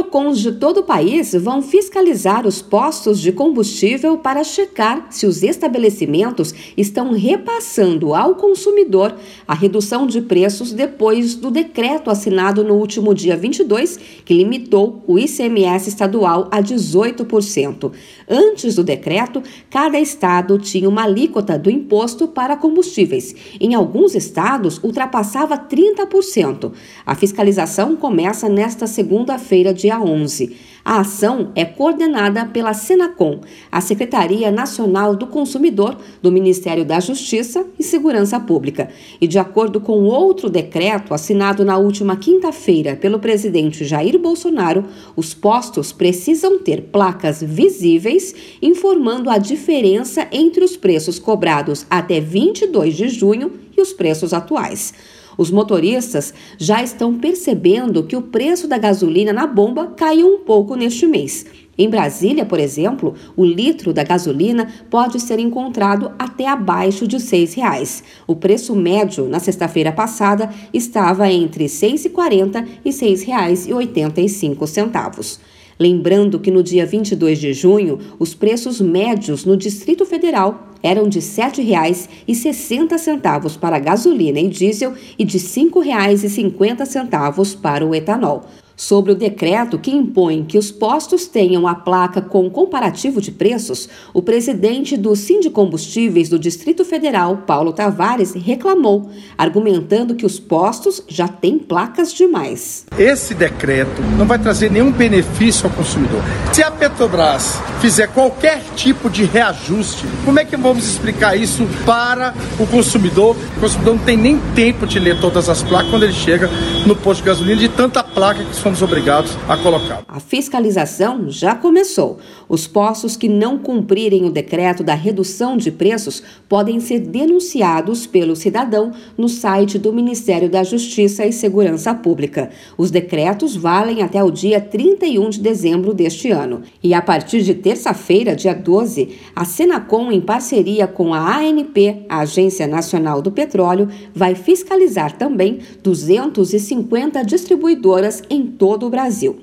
PROCONs 0.00 0.38
de 0.38 0.52
todo 0.52 0.80
o 0.80 0.82
país 0.82 1.34
vão 1.34 1.60
fiscalizar 1.60 2.46
os 2.46 2.62
postos 2.62 3.20
de 3.20 3.32
combustível 3.32 4.16
para 4.16 4.42
checar 4.42 5.08
se 5.10 5.26
os 5.26 5.42
estabelecimentos 5.42 6.54
estão 6.74 7.12
repassando 7.12 8.14
ao 8.14 8.34
consumidor 8.34 9.14
a 9.46 9.54
redução 9.54 10.06
de 10.06 10.22
preços 10.22 10.72
depois 10.72 11.34
do 11.34 11.50
decreto 11.50 12.10
assinado 12.10 12.64
no 12.64 12.74
último 12.76 13.14
dia 13.14 13.36
22, 13.36 13.98
que 14.24 14.32
limitou 14.32 15.04
o 15.06 15.18
ICMS 15.18 15.90
estadual 15.90 16.48
a 16.50 16.62
18%. 16.62 17.92
Antes 18.28 18.76
do 18.76 18.82
decreto, 18.82 19.42
cada 19.68 20.00
estado 20.00 20.58
tinha 20.58 20.88
uma 20.88 21.04
alíquota 21.04 21.58
do 21.58 21.70
imposto 21.70 22.26
para 22.26 22.56
combustíveis. 22.56 23.34
Em 23.60 23.74
alguns 23.74 24.14
estados, 24.14 24.80
ultrapassava 24.82 25.58
30%. 25.58 26.72
A 27.04 27.14
fiscalização 27.14 27.96
começa 27.96 28.48
nesta 28.48 28.86
segunda-feira, 28.86 29.74
dia 29.74 29.89
11. 29.98 30.54
A 30.84 31.00
ação 31.00 31.52
é 31.54 31.64
coordenada 31.64 32.46
pela 32.46 32.72
Senacom, 32.72 33.40
a 33.70 33.80
Secretaria 33.80 34.50
Nacional 34.50 35.14
do 35.14 35.26
Consumidor 35.26 35.96
do 36.22 36.32
Ministério 36.32 36.84
da 36.84 36.98
Justiça 37.00 37.66
e 37.78 37.82
Segurança 37.82 38.40
Pública. 38.40 38.88
E 39.20 39.26
de 39.26 39.38
acordo 39.38 39.80
com 39.80 40.04
outro 40.04 40.48
decreto 40.48 41.12
assinado 41.12 41.64
na 41.64 41.76
última 41.76 42.16
quinta-feira 42.16 42.96
pelo 42.96 43.18
presidente 43.18 43.84
Jair 43.84 44.18
Bolsonaro, 44.18 44.84
os 45.14 45.34
postos 45.34 45.92
precisam 45.92 46.58
ter 46.58 46.82
placas 46.90 47.42
visíveis 47.42 48.34
informando 48.62 49.28
a 49.28 49.38
diferença 49.38 50.26
entre 50.32 50.64
os 50.64 50.76
preços 50.76 51.18
cobrados 51.18 51.86
até 51.90 52.20
22 52.20 52.96
de 52.96 53.08
junho 53.08 53.52
e 53.76 53.80
os 53.80 53.92
preços 53.92 54.32
atuais. 54.32 54.94
Os 55.40 55.50
motoristas 55.50 56.32
já 56.58 56.82
estão 56.82 57.18
percebendo 57.18 58.02
que 58.02 58.14
o 58.14 58.20
preço 58.20 58.68
da 58.68 58.76
gasolina 58.76 59.32
na 59.32 59.46
bomba 59.46 59.86
caiu 59.96 60.34
um 60.34 60.40
pouco 60.40 60.74
neste 60.74 61.06
mês. 61.06 61.46
Em 61.78 61.88
Brasília, 61.88 62.44
por 62.44 62.60
exemplo, 62.60 63.14
o 63.34 63.42
litro 63.42 63.94
da 63.94 64.04
gasolina 64.04 64.70
pode 64.90 65.18
ser 65.18 65.38
encontrado 65.38 66.12
até 66.18 66.46
abaixo 66.46 67.08
de 67.08 67.16
R$ 67.16 67.22
6,00. 67.22 68.02
O 68.26 68.36
preço 68.36 68.76
médio 68.76 69.30
na 69.30 69.40
sexta-feira 69.40 69.90
passada 69.90 70.50
estava 70.74 71.32
entre 71.32 71.64
R$ 71.64 71.70
6,40 71.70 72.68
e 72.84 72.90
R$ 72.90 72.94
6,85. 72.94 75.38
Lembrando 75.80 76.38
que 76.38 76.50
no 76.50 76.62
dia 76.62 76.84
22 76.84 77.38
de 77.38 77.54
junho, 77.54 77.98
os 78.18 78.34
preços 78.34 78.82
médios 78.82 79.46
no 79.46 79.56
Distrito 79.56 80.04
Federal 80.04 80.68
eram 80.82 81.08
de 81.08 81.20
R$ 81.20 81.24
7,60 81.24 83.58
para 83.58 83.78
gasolina 83.78 84.38
e 84.38 84.48
diesel 84.48 84.92
e 85.18 85.24
de 85.24 85.38
R$ 85.38 85.44
5,50 85.44 87.58
para 87.62 87.86
o 87.86 87.94
etanol 87.94 88.44
sobre 88.80 89.12
o 89.12 89.14
decreto 89.14 89.78
que 89.78 89.90
impõe 89.90 90.42
que 90.42 90.56
os 90.56 90.70
postos 90.70 91.26
tenham 91.26 91.68
a 91.68 91.74
placa 91.74 92.22
com 92.22 92.48
comparativo 92.48 93.20
de 93.20 93.30
preços, 93.30 93.90
o 94.14 94.22
presidente 94.22 94.96
do 94.96 95.14
Sindicombustíveis 95.14 96.30
do 96.30 96.38
Distrito 96.38 96.82
Federal, 96.82 97.42
Paulo 97.46 97.74
Tavares, 97.74 98.32
reclamou, 98.32 99.10
argumentando 99.36 100.14
que 100.14 100.24
os 100.24 100.40
postos 100.40 101.02
já 101.06 101.28
têm 101.28 101.58
placas 101.58 102.10
demais. 102.14 102.86
Esse 102.98 103.34
decreto 103.34 104.00
não 104.16 104.24
vai 104.24 104.38
trazer 104.38 104.70
nenhum 104.70 104.90
benefício 104.90 105.66
ao 105.66 105.72
consumidor. 105.74 106.22
Se 106.50 106.62
a 106.62 106.70
Petrobras 106.70 107.58
fizer 107.82 108.06
qualquer 108.06 108.62
tipo 108.76 109.10
de 109.10 109.24
reajuste, 109.24 110.06
como 110.24 110.40
é 110.40 110.44
que 110.46 110.56
vamos 110.56 110.86
explicar 110.86 111.36
isso 111.36 111.68
para 111.84 112.32
o 112.58 112.66
consumidor? 112.66 113.36
O 113.58 113.60
consumidor 113.60 113.96
não 113.96 114.02
tem 114.02 114.16
nem 114.16 114.38
tempo 114.54 114.86
de 114.86 114.98
ler 114.98 115.20
todas 115.20 115.50
as 115.50 115.62
placas 115.62 115.90
quando 115.90 116.04
ele 116.04 116.14
chega 116.14 116.48
no 116.86 116.96
posto 116.96 117.20
de 117.20 117.26
gasolina 117.26 117.60
de 117.60 117.68
tanta 117.68 118.02
placa 118.02 118.42
que 118.42 118.56
somos 118.70 118.82
obrigados 118.82 119.36
a 119.48 119.56
colocar. 119.56 120.04
A 120.06 120.20
fiscalização 120.20 121.28
já 121.28 121.56
começou. 121.56 122.18
Os 122.48 122.68
postos 122.68 123.16
que 123.16 123.28
não 123.28 123.58
cumprirem 123.58 124.24
o 124.24 124.30
decreto 124.30 124.84
da 124.84 124.94
redução 124.94 125.56
de 125.56 125.72
preços 125.72 126.22
podem 126.48 126.78
ser 126.78 127.00
denunciados 127.00 128.06
pelo 128.06 128.36
cidadão 128.36 128.92
no 129.18 129.28
site 129.28 129.76
do 129.76 129.92
Ministério 129.92 130.48
da 130.48 130.62
Justiça 130.62 131.26
e 131.26 131.32
Segurança 131.32 131.92
Pública. 131.94 132.50
Os 132.78 132.92
decretos 132.92 133.56
valem 133.56 134.02
até 134.02 134.22
o 134.22 134.30
dia 134.30 134.60
31 134.60 135.30
de 135.30 135.40
dezembro 135.40 135.92
deste 135.92 136.30
ano. 136.30 136.62
E 136.80 136.94
a 136.94 137.02
partir 137.02 137.42
de 137.42 137.54
terça-feira, 137.54 138.36
dia 138.36 138.54
12, 138.54 139.16
a 139.34 139.44
Senacom, 139.44 140.12
em 140.12 140.20
parceria 140.20 140.86
com 140.86 141.12
a 141.12 141.38
ANP, 141.38 142.04
a 142.08 142.20
Agência 142.20 142.68
Nacional 142.68 143.20
do 143.20 143.32
Petróleo, 143.32 143.88
vai 144.14 144.36
fiscalizar 144.36 145.16
também 145.16 145.58
250 145.82 147.24
distribuidoras 147.24 148.22
em 148.30 148.59
todo 148.60 148.86
o 148.86 148.90
Brasil. 148.90 149.40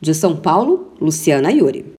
De 0.00 0.12
São 0.12 0.34
Paulo, 0.36 0.92
Luciana 1.00 1.52
Yuri. 1.52 1.94